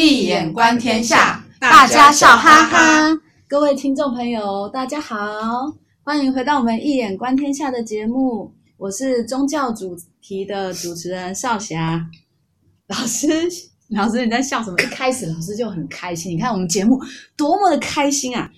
[0.00, 3.20] 易眼观天下，大家笑哈哈。
[3.48, 5.18] 各位听众朋友，大家好，
[6.04, 8.54] 欢迎回到我们一眼观天下的节目。
[8.76, 12.08] 我是宗教主题的主持人少霞
[12.86, 13.26] 老师。
[13.88, 14.80] 老师，你在笑什么？
[14.80, 16.30] 一开始老师就很开心。
[16.30, 16.96] 你看我们节目
[17.36, 18.48] 多么的开心啊！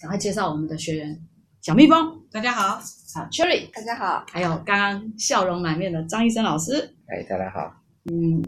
[0.00, 1.20] 赶快介绍我们的学员，
[1.60, 2.80] 小蜜蜂，大家好；
[3.12, 7.74] 好，Cherry，大家好；还有刚刚笑容满面的张医生老师，哎，大家好。
[8.04, 8.40] 嗯，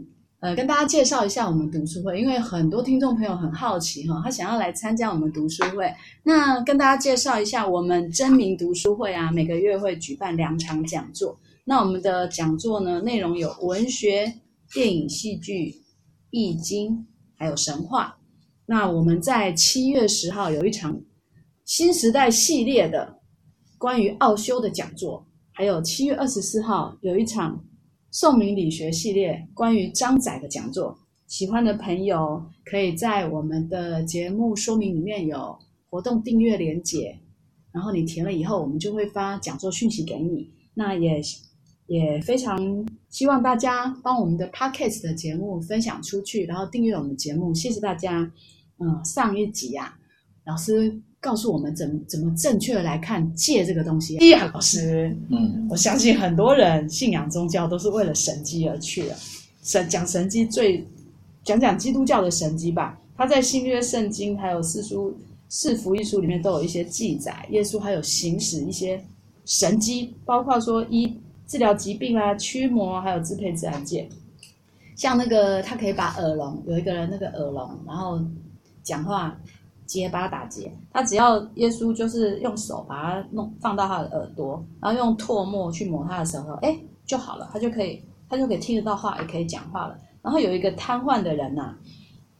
[0.43, 5.89] 呃，跟大家介绍一下我们读书会，因为很多听众朋友很好奇哈，他想要来参加我们读书会。
[6.23, 11.39] 那跟大家介绍一下，我们真名读书会啊，每个月会举办两场讲座。
[11.63, 14.33] 那我们的讲座呢，内容有文学、
[14.73, 15.81] 电影、戏剧。
[16.35, 17.05] 易经
[17.37, 18.17] 还有神话，
[18.65, 20.99] 那我们在七月十号有一场
[21.63, 23.19] 新时代系列的
[23.77, 27.63] 关于奥修的讲座，还有七月二十四号有一场
[28.13, 30.97] 宋明理学系列关于张载的讲座。
[31.27, 35.57] 喜欢的朋友可以在我们的节目说明里面有
[35.89, 37.19] 活动订阅连结，
[37.73, 40.49] 然后你填了以后，我们就会发讲座讯息给你。
[40.75, 41.21] 那也。
[41.87, 48.31] 也非常希望大家帮我们的 Podcast 的节目分享出去，然后订阅我们节目，谢谢大家。
[48.79, 49.99] 嗯，上一集啊，
[50.45, 54.17] 老师告诉我们怎怎么正确的来看戒这个东西。
[54.29, 59.15] 呀，老师，嗯，我相信很多人信仰宗教都是为了神迹而去的。
[59.63, 60.85] 神讲神迹最
[61.45, 62.99] 讲讲基督教的神迹吧。
[63.15, 69.01] 他在新约圣经还有四书四福音书里面都有一些记载，耶稣还有行使一些
[69.45, 71.17] 神迹，包括说一。
[71.45, 74.09] 治疗疾病啊，驱魔，还有支配自然界。
[74.95, 78.19] 像那个，他可以把耳聋，有一个人那个耳聋，然后
[78.81, 79.37] 讲话
[79.85, 89.97] 结巴打结，他只要耶稣就是用手把他弄放到他的耳朵，然后用唾沫去抹他的舌头，哎，就好了，他就可以，他就可以听得到话，也可以讲话了。
[90.21, 91.75] 然后有一个瘫痪的人呐、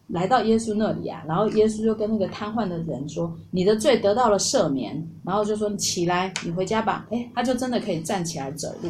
[0.07, 8.89] 来到耶稣那里啊，然后耶稣就跟那个瘫痪的人说：“你的罪得到了赦免。”然后就说：“你起来，你回家吧。”哎，他就真的可以站起来走路。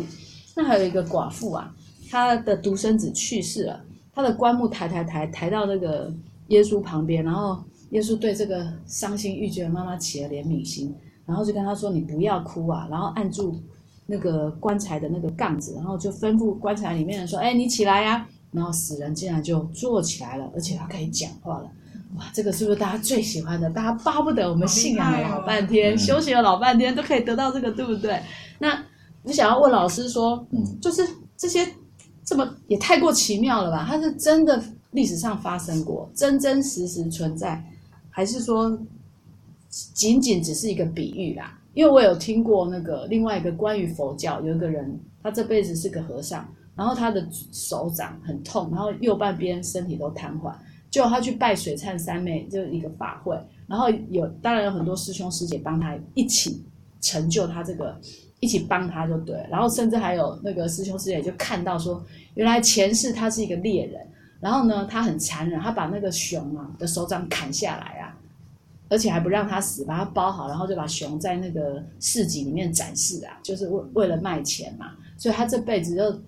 [0.56, 1.74] 那还有一个寡妇啊，
[2.12, 3.84] 她的独生子去世了，
[4.14, 6.14] 她的棺木抬抬抬抬到那个
[6.50, 7.58] 耶稣旁边，然后
[7.94, 10.94] 耶稣对这个伤心欲绝的妈妈起了怜悯心，
[11.26, 13.60] 然后就跟她说：“你不要哭啊。”然后按住
[14.06, 21.72] 那个棺材的那个杠子，然后就吩咐棺材里面的说：“哎，你起来呀。”然后死人竟然就坐起来了，而且他可以讲话了，
[22.18, 22.26] 哇！
[22.32, 23.68] 这个是不是大家最喜欢的？
[23.72, 28.22] 大家巴不得我们信仰了老半天，休息了老半天，都可以得到这个，对不对？
[28.60, 28.86] 那
[29.24, 31.04] 你想要问老师说，嗯，就是
[31.36, 31.68] 这些
[32.24, 33.84] 这么也太过奇妙了吧？
[33.90, 37.60] 它是真的历史上发生过，真真实实存在，
[38.16, 38.80] 还是说
[39.70, 41.60] 仅仅只是一个比喻啦？
[41.74, 46.48] 因为我有听过那个另外一个关于佛教，有一个人，他这辈子是个和尚。
[46.76, 50.52] 然后他的手掌很痛，然后右半边身体都瘫痪。
[50.90, 53.36] 就他去拜水忏三昧，就是一个法会。
[53.68, 56.64] 然后有当然有很多师兄师姐帮他一起
[57.00, 58.00] 成就他这个，
[58.40, 59.36] 一起帮他就对。
[59.52, 62.04] 然后甚至还有那个师兄师姐就看到说，
[62.34, 64.02] 原来前世他是一个猎人，
[64.44, 68.16] 然后呢他很残忍，他把那个熊啊的手掌砍下来啊，
[68.90, 74.92] 而且还不让他死，把他包好，然后就把熊在那个市集里面展示啊，就是为为了卖钱嘛。
[75.18, 76.22] 所以他这辈子就。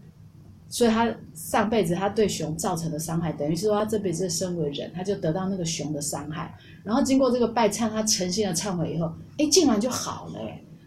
[0.68, 6.54] 所以他上辈子他对熊造成的伤害，等于是说他这辈子身为人，他就得到那个熊的伤害。
[6.84, 10.40] 然后经过这个拜忏，他诚心的忏悔以后，哎，竟然就好了。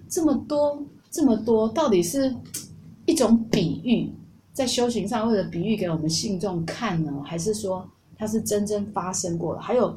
[0.09, 2.35] 这么多这么多，到底是
[3.07, 4.13] 一种比喻，
[4.59, 9.63] 在修行上为了比喻给我们信众看呢，还是说它是真正发生过的？
[9.63, 9.97] 还有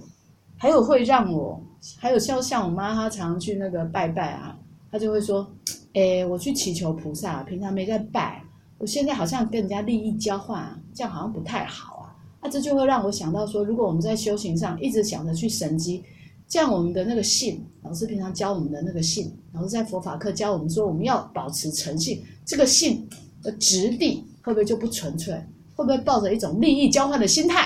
[0.56, 1.60] 还有会让我，
[1.98, 4.56] 还有像像我妈，她常常去那个拜拜啊，
[4.92, 5.52] 她就会说，
[5.96, 8.44] 哎，我去祈求菩萨，平常没在拜。
[8.78, 12.14] 我现在好像跟人家利益交换啊，这样好像不太好啊。
[12.44, 16.04] 那这就会让我想到说，如果我们在修行上一直想着去神迹，
[16.48, 23.10] 这样我们的那个信，老师平常教我们的那个信，老师在佛法课教我们说，我们要保持诚信，这个信
[23.42, 25.34] 的质地会不会就不纯粹？
[25.76, 27.62] 会不会抱着一种利益交换的心态？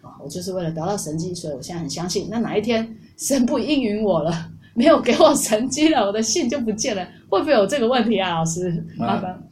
[0.00, 2.28] 啊，我就是为了得到神迹，所以我现在很相信。
[2.30, 8.38] 那哪一天神不应允我了，没有给我神迹了，我的信就不见了，会不会有这个问题啊？
[8.38, 9.42] 老师，麻烦。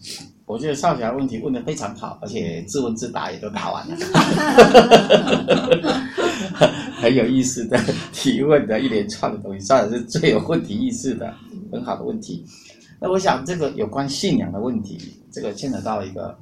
[0.44, 3.96] 我觉得少侠问题问得非常好，而且自问自答也都答完了，
[7.00, 7.80] 很有意思的
[8.12, 11.32] 提问的一连串的东西，少侠是最有问题意识的，
[11.70, 12.44] 很好的问题。
[13.00, 14.98] 那我想这个有关信仰的问题，
[15.32, 16.38] 这个牵扯到一个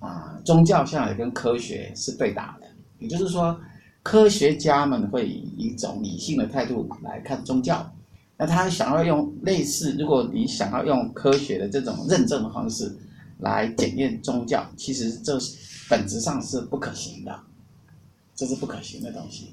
[0.00, 2.66] 啊，宗教向来跟科学是对打的，
[2.98, 3.56] 也就是说，
[4.02, 7.88] 科学家们会以一种理性的态度来看宗教，
[8.36, 12.92] 那他想要用类似，如果你想要用科学的这种认证的方式。
[13.38, 15.56] 来检验宗教，其实这是
[15.90, 17.36] 本质上是不可行的。
[18.36, 19.52] 这是不可行的东西。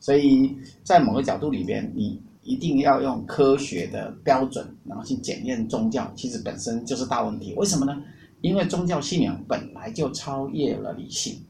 [0.00, 7.54] 所以在某个角度里边，你一定要用科学的标准，然后去检验宗教，其实本身就是大问题。
[7.54, 8.02] 为什么呢？
[8.40, 11.42] 因为宗教信仰本来就超越了理性，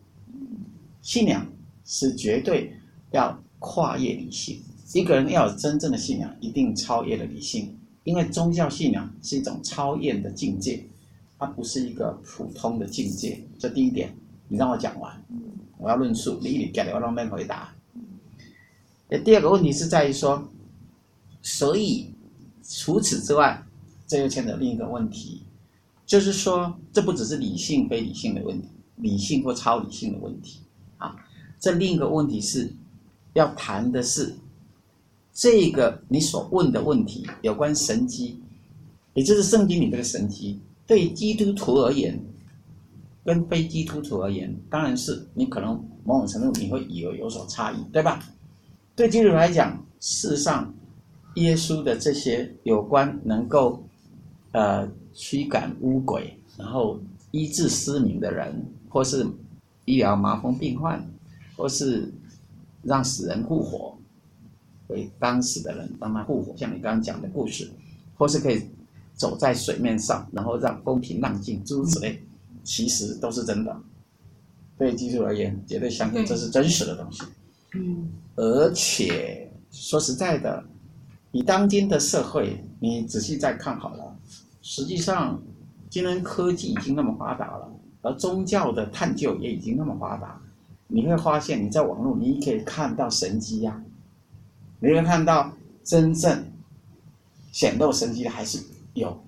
[1.03, 1.47] 信仰
[1.85, 2.73] 是绝对
[3.13, 4.61] 要跨越理性。
[4.93, 10.85] 一个人要有真正的信仰，一定超越了理性，因为宗教信仰是一种超越的境界，
[11.39, 13.41] 它不是一个普通的境界。
[13.57, 14.13] 这第一点，
[14.49, 15.17] 你让我讲完，
[15.79, 17.73] 我要论述，你一定给我让人回答。
[19.25, 20.51] 第二个问题是在于说，
[21.43, 22.15] 所以
[22.63, 23.63] 除此之外，
[24.07, 25.43] 这又牵扯另一个问题，
[26.07, 30.61] 就是说，这不只是理性非理性的问题，理性或超理性的问题
[30.99, 31.17] 啊。
[31.59, 32.73] 这另一个问题是
[33.35, 34.35] 要谈的是。
[35.33, 38.39] 这个你所问的问题有关神迹，
[39.15, 42.21] 也就是圣经里这个神迹，对基督徒而言，
[43.25, 48.23] 跟非基督徒而言，当然是你可能某种程度你会有有所差异，对吧？
[48.95, 50.75] 对基督徒来讲，事实上，
[51.35, 53.83] 耶稣的这些有关能够
[54.53, 56.99] 呃驱赶污鬼，然后
[57.31, 59.27] 医治失明的人，或是
[59.85, 61.05] 医疗麻风病患，
[61.57, 62.13] 或是
[62.83, 63.97] 让死人复活。
[64.89, 67.71] 为当时的人帮他复活，像你刚刚讲的故事，
[68.19, 68.61] 或是可以
[69.15, 72.21] 走在水面上，然后让风平浪静，诸如此类，
[72.65, 73.81] 其实都是真的。
[74.77, 77.23] 对基督而言，绝对相信这是真实的东西。
[77.75, 80.65] 嗯，而且说实在的，
[81.33, 84.17] 以当今的社会，你仔细再看好了，
[84.63, 85.41] 实际上，
[85.89, 87.73] 今天科技已经那么发达了，
[88.03, 90.41] 而宗教的探究也已经那么发达，
[90.89, 93.85] 你会发现，你在网络你可以看到神迹呀、啊。
[94.83, 95.53] 你会看到
[95.85, 96.43] 真正
[97.53, 98.59] 显露神迹的还是
[98.95, 99.23] 有，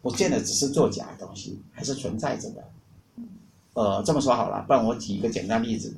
[0.00, 2.64] 不见得只是作假的东西，还是存在着的。
[3.74, 5.94] 呃，这么说好了，不然我举一个简单例子，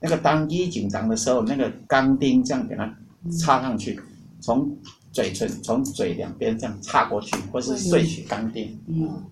[0.00, 2.92] 那个当一紧张的时候，那个钢钉这样给它
[3.38, 4.00] 插上去，
[4.40, 4.76] 从
[5.12, 8.78] 嘴唇从嘴两边这样插过去，或是碎取钢钉，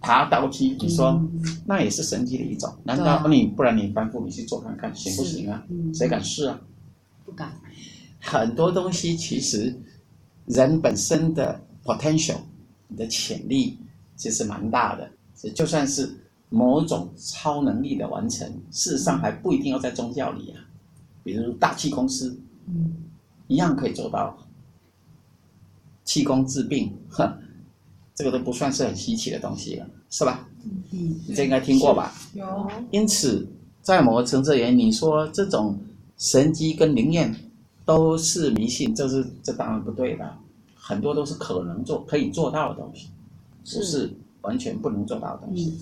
[0.01, 1.23] 爬刀梯，你说
[1.67, 2.73] 那也是神奇的一种？
[2.85, 5.63] 难道你不然你反复你去做看看行不行啊？
[5.93, 6.61] 谁敢试啊？
[7.25, 7.53] 不敢。
[8.21, 9.79] 很多东西其实，
[10.47, 12.39] 人本身的 potential，
[12.89, 13.79] 你的潜力
[14.17, 15.11] 其实蛮大的。
[15.55, 16.11] 就算是
[16.49, 20.65] 某种超能力的完成，事实上还不一定要在宗教里啊。
[21.23, 22.35] 比如大气公司，
[22.67, 22.95] 嗯，
[23.49, 24.35] 一样可以做到
[26.05, 27.33] 气功治病，哼，
[28.15, 30.49] 这个都不算是很稀奇的东西了，是吧？
[30.93, 32.13] 嗯，你这应该听过吧？
[32.35, 32.71] 有。
[32.91, 33.47] 因此，
[33.83, 35.79] 在某个层次而言，你说这种
[36.17, 37.35] 神机跟灵验。
[37.87, 40.35] 都是迷信，这是这当然不对的，
[40.75, 43.11] 很多都是可能做、可以做到的东西，
[43.63, 44.11] 不是
[44.41, 45.79] 完全不能做到的东西。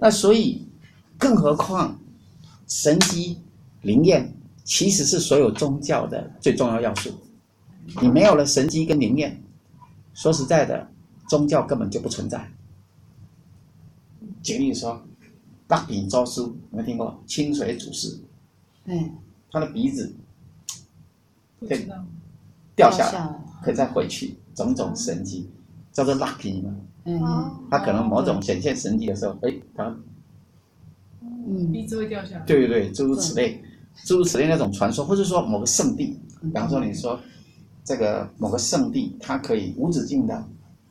[0.00, 0.66] 那所以，
[1.16, 1.96] 更何况
[2.66, 3.38] 神机、
[3.82, 4.34] 灵验
[4.64, 7.12] 其实是所有宗教的最重要要素。
[8.02, 9.42] 你没有了神迹跟灵验，
[10.14, 10.88] 说实在的，
[11.28, 12.50] 宗教根本就不存在。
[14.42, 15.02] 举例说，
[15.66, 17.22] 大比周书，有没有听过？
[17.26, 18.18] 清水祖师，
[18.84, 19.10] 嗯，
[19.50, 20.14] 他的鼻子。
[21.66, 21.88] 可以
[22.76, 25.48] 掉下来，可以再回去，种种神迹，
[25.90, 26.70] 叫做 lucky 嘛。
[27.04, 27.18] 嗯，
[27.70, 29.84] 他可能某种显现神迹的时候，哎，他，
[31.22, 32.44] 嗯，鼻子会掉下来。
[32.44, 33.64] 对对对，诸如此类，
[34.04, 37.18] 诸如此类那种传说，或者说某个圣地，比方说你说
[37.86, 40.46] 这个某个圣地，它可以无止境的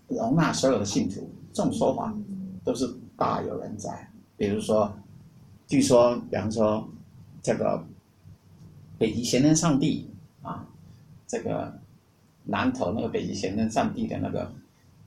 [0.07, 2.11] 容纳所有的信徒，这种说法
[2.63, 4.09] 都是大有人在。
[4.35, 4.91] 比如说，
[5.67, 6.89] 据说，比方说
[7.43, 7.85] 这个
[8.97, 10.09] 北极贤能上帝。
[10.41, 10.63] 啊，
[11.25, 11.73] 这个
[12.43, 14.53] 南投那个北极贤能上帝的那个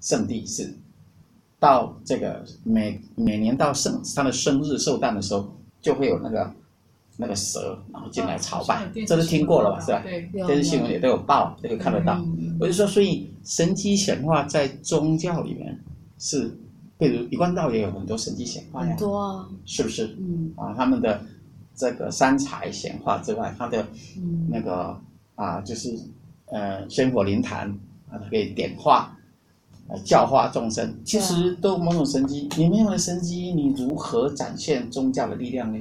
[0.00, 0.74] 圣地是，
[1.60, 5.48] 到这个每每年到圣他的生日寿诞的时候，
[5.80, 6.52] 就会有那个
[7.18, 9.80] 那个蛇然后进来朝拜，啊、这是听过了吧？
[9.80, 10.00] 是吧？
[10.02, 12.24] 对，电视新闻也都有报，都有看得到。
[12.58, 15.78] 我就说，所以神机显化在宗教里面
[16.18, 16.50] 是，
[16.96, 20.16] 比如一贯道也有很多神机显化呀，很多啊，是不是？
[20.18, 21.20] 嗯，啊，他们的
[21.74, 23.86] 这个三才显化之外，他的
[24.48, 24.96] 那个。
[24.98, 25.04] 嗯
[25.38, 25.96] 啊，就是，
[26.46, 27.70] 呃，仙佛灵坛
[28.10, 29.16] 啊，它可以点化，
[29.86, 32.48] 呃，教化众生，其实都某种神机。
[32.56, 35.78] 你没有了神机，你如何展现宗教的力量呢？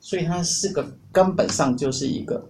[0.00, 2.44] 所以它是个根本上就是一个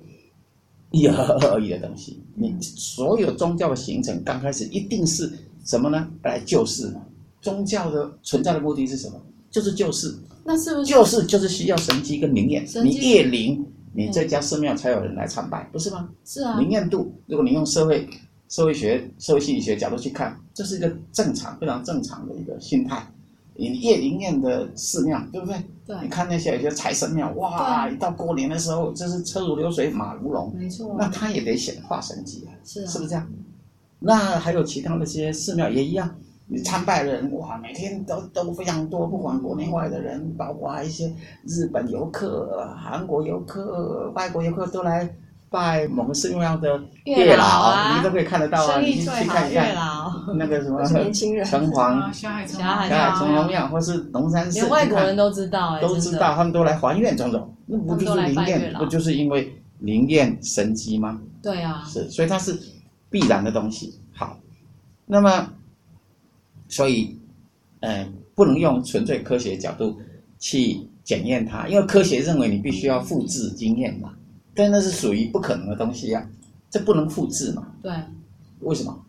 [0.91, 1.15] 一而
[1.49, 2.23] 而已的东西。
[2.35, 5.33] 你所有宗教的形成，刚开始一定是
[5.65, 6.09] 什么呢？
[6.23, 7.03] 来救世嘛。
[7.41, 9.21] 宗教的存在的目的是什么？
[9.51, 10.15] 就是救世。
[10.45, 12.67] 那是不是救世就是需要神迹跟灵验？
[12.85, 13.65] 你越灵。
[13.95, 16.09] 你这家寺庙才有人来参拜，不是吗？
[16.25, 16.61] 是啊。
[16.61, 18.09] 灵验度，如果你用社会、
[18.49, 23.05] 社会学、社会心理学角度去看，这是一个正常、非常正常的一个心态。
[23.59, 25.57] 你越灵验的寺庙，对不对？
[25.85, 25.97] 对。
[26.01, 30.55] 你看那些有些财神庙，哇，一到过年的时候，就是车如流水，马如龙。
[30.57, 30.95] 没错。
[30.97, 33.29] 那他也得显化神迹啊，是啊，是不是这样？
[33.99, 36.09] 那还有其他那些寺庙也一样，
[36.47, 41.13] 你参拜的人哇，每天都都非常多，不管国内外的人，包括一些
[41.45, 45.13] 日本游客、韩国游客、外国游客都来。
[45.51, 48.81] 拜某个寺庙的月老，啊、你都可以看得到啊！
[48.81, 49.75] 你去看一看
[50.37, 58.75] 那个什么 年轻人城隍、霞海城隍庙，或是龙山寺，连外国人都知道哎，都知道，他们都来还愿种种，那不就是灵验？
[58.79, 61.19] 不就是因为灵验神机吗？
[61.43, 62.59] 对啊，是，所以它是
[63.09, 63.99] 必然的东西。
[64.15, 64.37] 好，
[65.07, 65.49] 那么，
[66.69, 67.19] 所以，
[67.81, 69.99] 呃，不能用纯粹科学角度
[70.39, 74.13] 去检验它，因为科学认为你必须要复制经验嘛。
[74.59, 76.27] 但那是属于不可能的东西呀、啊，
[76.69, 77.63] 这不能复制嘛？
[77.81, 77.93] 对，
[78.59, 79.05] 为什么？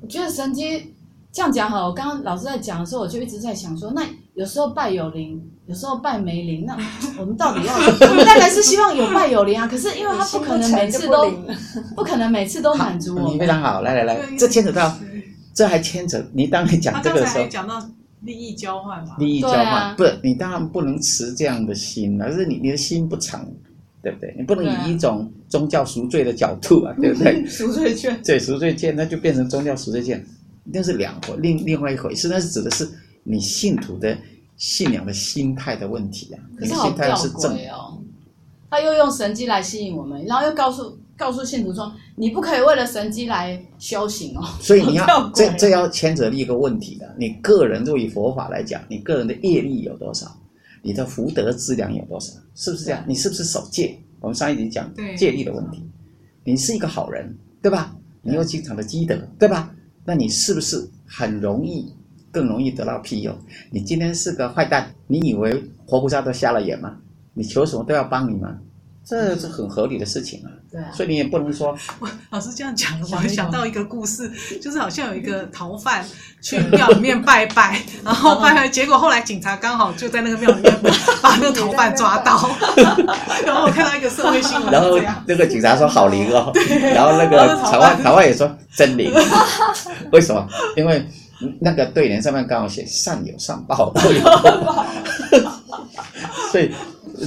[0.00, 0.92] 我觉得神机
[1.30, 1.86] 这样讲好。
[1.86, 6.76] 我刚刚老师在讲的时候，我就一直在想说，那有时候拜有灵，有时候拜没灵，那
[7.16, 7.74] 我们到底要？
[7.76, 9.68] 我们当然是希望有拜有灵啊。
[9.68, 11.30] 可是因为他不可能每次都，
[11.94, 13.32] 不可能每次都满足我。
[13.32, 14.92] 你非常好，来来来，这牵扯到，
[15.54, 16.20] 这还牵扯。
[16.32, 17.80] 你当你讲这个的时候，讲到
[18.22, 19.14] 利益交换嘛？
[19.20, 23.40] 利益交换，啊、不，你当然不能持这样的心，而是你你的心不诚。
[24.06, 24.32] 对不对？
[24.38, 27.44] 你不能以一种宗教赎罪的角度啊， 对，不对？
[27.46, 30.24] 赎罪券，对，赎罪券，那就变成宗教赎罪券，
[30.64, 32.28] 那是两回另另外一回事。
[32.28, 32.88] 那是指的是
[33.24, 34.16] 你信徒的
[34.56, 36.38] 信仰的心态的问题啊。
[36.56, 37.98] 可是好吊诡哦，
[38.70, 44.44] 他又用神迹来吸引我们，然后又告诉告诉信徒说，你不可以为了神迹来修行哦。
[44.60, 50.26] 所以你要、哦、这这要牵扯一个问题的，你个人对于佛法来讲，你个人的业力有多少？
[50.86, 52.32] 你的福德资粮有多少？
[52.54, 53.04] 是不是这样？
[53.08, 53.98] 你是不是守戒？
[54.20, 55.82] 我们上一集讲戒律的问题。
[56.44, 57.96] 你是一个好人，对吧？
[58.22, 59.74] 你有经常的积德，对吧？
[60.04, 61.92] 那你是不是很容易，
[62.30, 63.36] 更容易得到庇佑？
[63.72, 66.96] 你今天是个坏蛋，你以为活菩萨都瞎了眼吗？
[67.34, 68.56] 你求什么都要帮你吗？
[69.08, 71.68] 这是很合理的事情啊，对啊，所以你也不能说。
[72.00, 74.28] 我老师这样讲的话，我想到一个故事，
[74.60, 76.04] 就是好像有一个 逃犯
[76.42, 80.74] 去庙里面拜拜，然后拜拜，结果后来警察刚好就在那个庙里面
[81.22, 82.50] 把那个逃犯抓到，
[83.46, 86.50] 然后我看到一个社会新闻，然后那个警察说好灵哦，
[86.92, 89.12] 然后那个逃犯逃犯也说真灵，
[90.10, 90.44] 为什么？
[90.76, 91.08] 因为
[91.60, 94.84] 那个对联上面刚好写善有善报，恶有恶报，
[96.50, 96.72] 所以。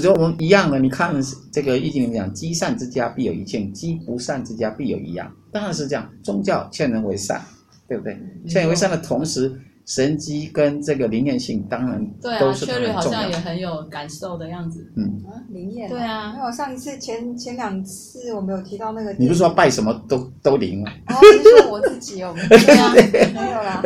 [0.02, 1.16] 就我们一样的，你看
[1.52, 5.30] 这个易经里面讲，积善之家必有一庆，积不善之家必有一殃。
[5.52, 7.42] 当然是这样，宗教劝人为善，
[7.88, 8.18] 对不对？
[8.48, 9.52] 劝人为善的同时，
[9.86, 12.06] 神机跟这个灵验性当然
[12.40, 12.90] 都是很重要。
[12.90, 14.88] 对啊，确实好像也很有感受的样子。
[14.96, 15.90] 嗯啊，灵验。
[15.90, 19.12] 对啊，那我上一次前前两次我没有提到那个。
[19.14, 20.92] 你不是说拜什么都都灵吗？
[21.08, 23.82] 哦，是说我自己哦， 对啊，没有啦。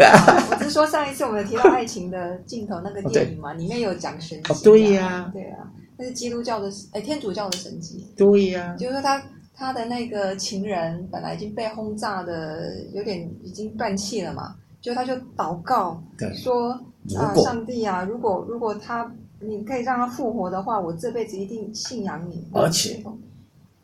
[0.51, 4.51] 我只是说上一次我们有提到爱情的尽头那个电影嘛，里面有讲神迹。
[4.51, 5.71] 哦，对呀，对啊。
[5.97, 8.05] 那是基督教的，哎，天主教的神迹。
[8.17, 9.23] 对呀、啊，就是说他
[9.53, 16.01] 他的那个情人本来已经被轰炸的有点已经断气了嘛，就他就祷告，
[16.35, 16.71] 说
[17.17, 22.47] 啊，上帝啊，如果如果他你可以让他复活的话，我这辈子一定信仰你。
[22.53, 23.03] 而且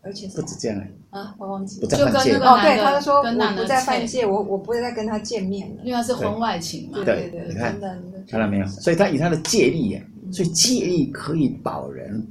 [0.01, 7.04] 而且不止这样啊，我忘记不再犯戒哦，对，他就说我不再犯戒，我我不会再跟他见面了，因为他是婚外情嘛。
[7.04, 7.80] 对对对，你看
[8.28, 8.66] 看到没有？
[8.66, 10.01] 所以他以他的戒力呀。
[10.31, 12.25] 所以戒律可以保人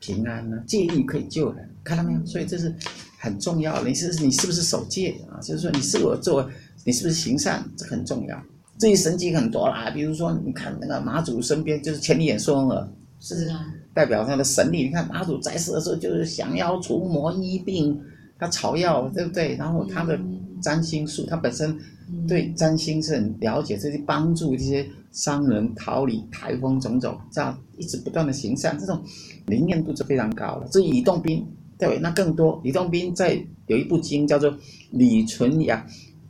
[0.00, 2.26] 平安呢，戒律可以救人，看到没有？
[2.26, 2.74] 所以这是
[3.18, 3.88] 很重要的。
[3.88, 5.38] 你是你是不是守戒啊？
[5.40, 6.48] 就是说你是否做，
[6.84, 8.42] 你是不是行善，这很重要。
[8.78, 12.88] 这些神迹很多啦，比如说你看那个马祖身边就是千里眼顺风耳，
[13.20, 14.84] 是啊，代表他的神力。
[14.84, 17.96] 你看马祖在世的时候就是降妖除魔医病，
[18.38, 19.54] 他草药对不对？
[19.54, 20.18] 然后他的
[20.60, 21.78] 占星术，他本身
[22.26, 24.86] 对占星是很了解，这些帮助这些。
[25.12, 28.98] 商人逃离台风种种，这样一直不断的行善，这种
[29.44, 30.66] 灵验度是非常高的。
[30.68, 31.46] 至于李洞宾，
[31.78, 32.58] 对，那更多。
[32.64, 34.50] 李洞宾在有一部经叫做
[34.90, 35.86] 《李纯阳，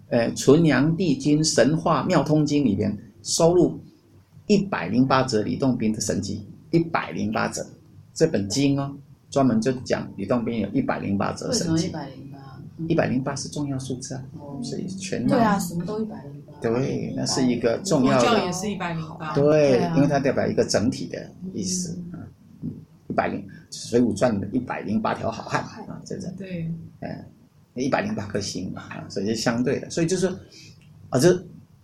[0.08, 3.78] 呃，纯阳帝君神话妙通经》里边收录
[4.48, 7.64] 一百零八则李洞宾的神迹，一百零八则。
[8.12, 8.96] 这本经哦，
[9.30, 11.72] 专门就讲李洞宾有一百零八则神迹。
[11.72, 12.31] 为什么一百零八？
[12.88, 14.22] 一百零八是重要数字啊，
[14.62, 16.52] 所以全对啊，什么都一百零八。
[16.60, 18.44] 对，那是一个重要的。
[18.44, 19.34] 也是一百零八。
[19.34, 22.18] 对，因为它代表一个整体的意思啊。
[22.62, 22.70] 嗯，
[23.08, 26.30] 一百零《水浒传》的一百零八条好汉啊，这这。
[26.32, 26.70] 对。
[27.00, 27.24] 嗯，
[27.74, 29.90] 一百零八颗星嘛啊，所以是相对的。
[29.90, 30.28] 所以就是
[31.08, 31.36] 啊，这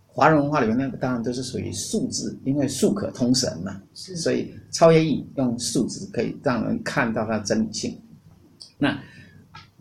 [0.06, 3.80] 华人文化里面那个当然都是属于数字，因为数可通神嘛。
[3.94, 4.16] 是。
[4.16, 8.00] 所以超越义用数字可以让人看到它的真理性。
[8.78, 8.96] 那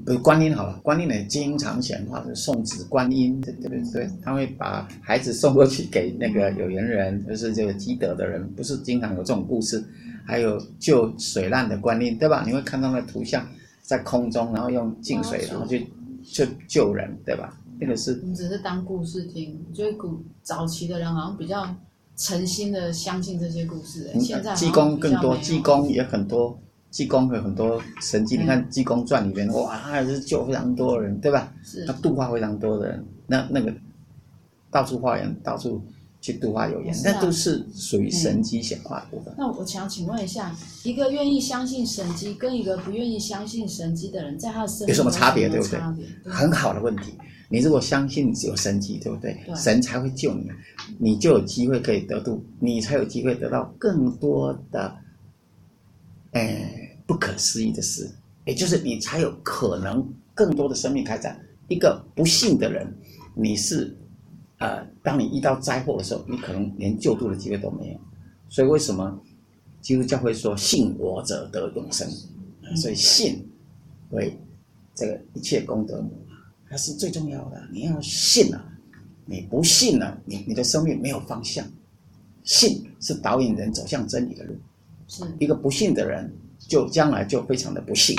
[0.06, 4.10] 不是观音好了，观音呢经常显化的送子观音，对对不对？
[4.24, 9.84] 他会把孩子送过去给那个有缘人，就是这个积德的人，不是经常有这种故事？
[10.26, 12.44] 还有救水难的观音，对吧？
[12.46, 13.48] 你会看到那图像
[13.82, 15.88] 在空中，然后用净水，然后去
[16.24, 17.58] 去救人，对吧？
[17.80, 21.68] 那个是你只是当故事听，我觉得古早期的人好像比较
[22.16, 26.60] 诚心的相信这些故事，现在济公更多，济公也很多。
[26.90, 31.54] 济公有很多神迹，嗯、你看《济公传》里面，哇，他还是救非常多的人，对吧？
[31.64, 33.74] 是，他度化非常多的人，那那个
[34.72, 35.82] 到处化缘，到处
[36.22, 39.34] 去度化有缘，那、啊、都是属于神迹显化的部分。
[39.38, 45.50] 那我想请问一下，一个愿意相信神迹，跟一个不愿意相信神迹的人，在他的生有什么差别？
[45.50, 45.80] 对不对？
[46.24, 47.14] 对，很好的问题。
[47.50, 49.38] 你如果相信有神迹，对不对？
[49.46, 50.50] 对，神才会救你，
[50.98, 54.96] 你就有机会可以得度，你才有机会得到更多的。
[56.32, 58.10] 哎，不可思议的事，
[58.46, 61.40] 也就是你才有可能更多的生命开展。
[61.68, 62.94] 一个不幸的人，
[63.36, 63.96] 你是，
[64.60, 68.00] 呃，当你遇到灾祸的时候，你可能连救助的机会都没有。
[68.50, 69.20] 所以为什么
[69.82, 72.10] 基督教会说信我者得永生？
[72.76, 73.46] 所以信
[74.12, 74.38] 为
[74.94, 76.12] 这个一切功德母，
[76.70, 77.62] 它是最重要的。
[77.72, 78.74] 你要信了，
[79.26, 81.66] 你不信了，你你的生命没有方向。
[82.44, 84.56] 信是导引人走向真理的路。
[85.08, 88.16] 是一个不幸的人，就将来就非常的不幸，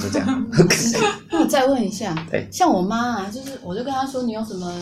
[0.00, 0.46] 就这样。
[1.30, 4.72] 那我再问一下， 对，像我妈啊，就是我就跟她说，你有什么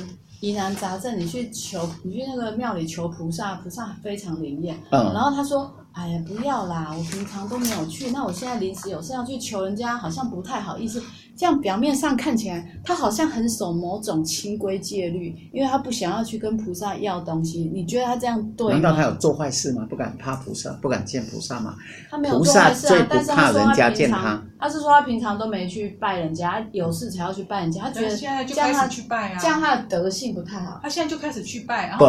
[0.40, 4.78] 疑难杂症，你去求，你去那个庙里求菩萨，菩萨非常灵验。
[4.90, 5.74] 嗯，然后她说。
[5.94, 6.92] 哎呀，不要啦！
[6.92, 11.00] 我平常都没有去，那我现在临时有事要去求人家，好像不太好意思。
[11.36, 17.70] 这样表面上看起来，他好像很守某种清规戒律，因为他不想要去跟菩萨要东西。
[17.74, 18.72] 你觉得他这样对吗？
[18.74, 19.86] 难道他有做坏事吗？
[19.90, 21.74] 不敢怕菩萨，不敢见菩萨吗？
[22.10, 27.82] 他没有做坏事啊，但是他说他平常，他是说他平常都没去拜人家，有事才要去拜人家。
[27.82, 30.80] 他觉得现在就开始去拜啊，这样他的德性不太好。
[30.82, 31.98] 他现在就开始去拜啊。
[31.98, 32.04] 不，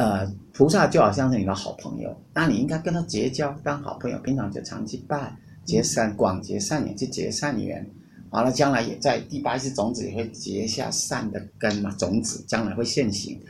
[0.00, 0.26] 呃。
[0.56, 7.84] 菩萨就好像是你的好朋友，那你应该跟他结交，当好朋友，平常就常去拜，结善广结善缘，去结善缘，
[8.34, 13.40] 完了将来也在第八世种子也会结下善的根嘛，种子将来会现行。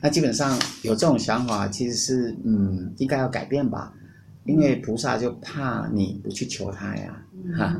[0.00, 3.92] 那基本上有这种想法，其实是嗯，应该要改变吧，
[4.44, 7.20] 因为菩萨就怕你不去求他呀，
[7.56, 7.76] 哈，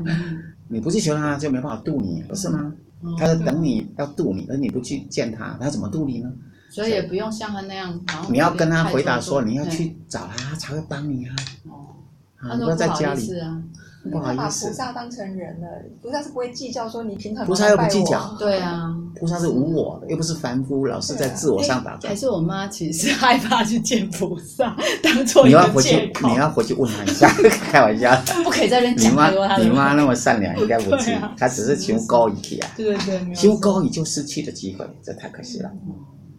[0.67, 2.73] 你不去求他就没办法度你，不是吗？
[3.17, 6.29] 他在等你要度你，而你不去见他，他怎么度你呢？
[6.69, 7.97] 所以也不用像他那样，
[8.29, 11.35] 你要跟他回答说，你要去找他，他才会帮你啊。
[11.69, 11.95] 哦，
[12.37, 13.63] 他说不好意思啊，
[14.11, 14.37] 不好意思。
[14.37, 15.67] 他把菩萨当成人了，
[16.01, 22.09] 菩萨是不会计较说你平常菩萨又不计较，对啊，菩萨是无我的，又不是凡夫，老是在自我上打转。
[22.09, 27.27] 还是我妈其实害怕去见菩萨，当做你要回去，你要回去问他一下，
[27.71, 29.11] 开玩笑，不可以在这边讲。
[29.11, 32.71] 你妈，你妈那么善良，应该不至于， 她只是求高一点啊。
[32.77, 35.69] 对对对，求高一就失去的机会，这太可惜了。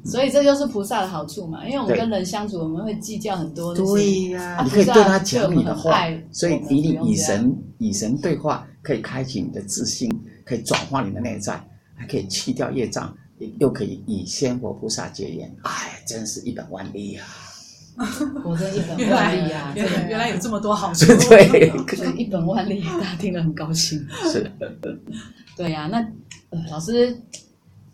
[0.05, 3.75] 所以这就是菩萨的好处嘛，因为我们跟人相处，我们会计较很多。
[3.75, 6.01] 对呀、啊，你可以对他讲你的话，
[6.33, 10.11] 所以以你与神以神对话，可以开启你的自信，
[10.45, 11.63] 可以转化你的内在，
[11.95, 13.15] 还可以去掉业障，
[13.59, 15.55] 又可以以仙佛菩萨结缘。
[15.63, 17.23] 哎，真是一本万利呀！
[18.45, 19.73] 我真一本 万利呀！
[19.77, 21.71] 原来原来有这么多好 处，对，
[22.17, 23.99] 一本万利，大家听了很高兴。
[24.33, 24.51] 是，
[25.57, 25.99] 对呀、啊，那
[26.51, 27.21] 呃，老师。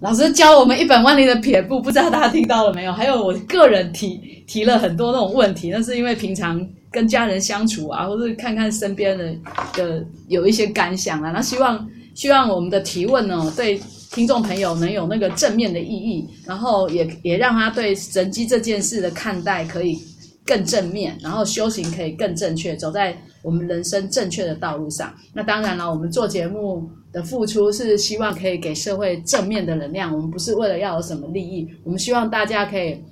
[0.00, 2.92] 老师教我们一本万利的撇步，不知道大家听到了没有？
[2.92, 9.34] 还有我个人提提了很多那种问题，那是因为平常跟家人相处啊，或是看看身边的
[9.72, 13.80] 的有一些感想啊，那希望希望我们的提问呢，对
[14.12, 19.98] 听众朋友能有那个正面的意义，然后也也让他对神机这件事的看待可以
[20.44, 25.10] 更正面，然后修行可以更正确，走在我们人生正确的道路上。
[25.32, 33.02] 那当然了，我们做节目的付出是希望可以给社会正面的能量，我们不是为了要有什么利益，我们希望大家可以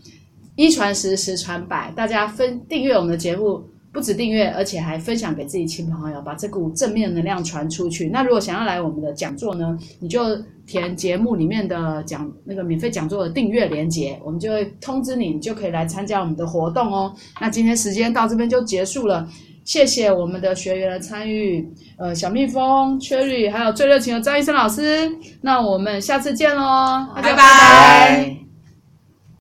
[0.57, 8.11] 一传十，十传百，大家分订阅我们的节目，不止订阅，而且还分享给自己亲朋好友，把这股正面能量传出去。
[8.11, 10.21] 那如果想要来我们的讲座呢，你就
[10.67, 17.11] 填节目里面的讲那个免费讲座的订阅链接，我们就会通知你，你就可以来参加我们的活动哦。
[17.41, 19.27] 那今天时间到这边就结束了。
[19.65, 25.11] 谢谢我们的学员的参与，呃，小蜜蜂、Cherry，还有最热情的张医生老师。
[25.41, 27.31] 那我们下次见喽，拜拜。
[27.33, 28.44] 拜拜。